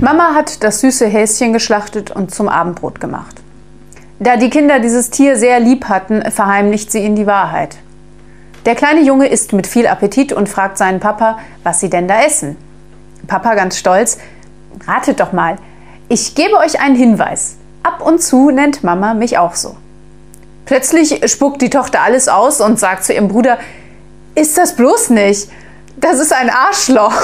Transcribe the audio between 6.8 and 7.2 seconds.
sie ihnen